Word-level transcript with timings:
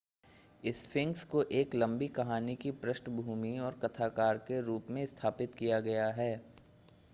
sphinx 0.63 1.23
को 1.25 1.43
एक 1.53 1.75
लंबी 1.75 2.07
कहानी 2.15 2.55
की 2.55 2.71
पृष्ठभूमि 2.79 3.57
और 3.59 3.79
कथाकार 3.83 4.37
के 4.47 4.61
रूप 4.61 4.87
में 4.89 5.05
स्थापित 5.05 5.55
किया 5.55 5.79
गया 5.81 6.07
है 6.13 6.35